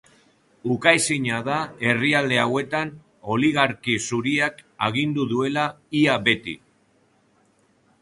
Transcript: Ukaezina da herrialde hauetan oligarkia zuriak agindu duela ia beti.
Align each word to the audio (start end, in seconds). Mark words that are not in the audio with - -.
Ukaezina 0.75 1.41
da 1.47 1.57
herrialde 1.89 2.39
hauetan 2.45 2.93
oligarkia 3.37 4.03
zuriak 4.09 4.67
agindu 4.89 5.29
duela 5.37 5.71
ia 6.05 6.21
beti. 6.31 6.61